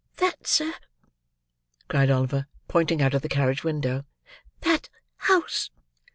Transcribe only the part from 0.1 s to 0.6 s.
"That,